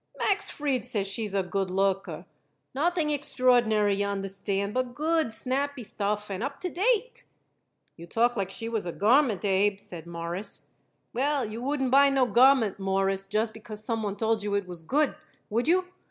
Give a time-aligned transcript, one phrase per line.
[0.17, 2.25] "Max Fried says she is a good looker.
[2.73, 7.23] Nothing extraordinary, y'understand, but good, snappy stuff and up to date."
[7.97, 10.71] "You talk like she was a garment, Abe," said Morris.
[11.13, 14.81] "Well, you wouldn't buy no garment, Mawruss, just because some one told you it was
[14.81, 15.13] good.
[15.51, 15.85] Would you?